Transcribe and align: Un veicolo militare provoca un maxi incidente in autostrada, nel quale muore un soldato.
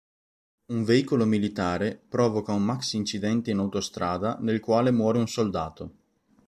Un 0.71 0.83
veicolo 0.83 1.25
militare 1.25 1.95
provoca 1.95 2.53
un 2.53 2.63
maxi 2.63 2.95
incidente 2.97 3.51
in 3.51 3.59
autostrada, 3.59 4.35
nel 4.41 4.59
quale 4.59 4.89
muore 4.89 5.19
un 5.19 5.27
soldato. 5.27 5.93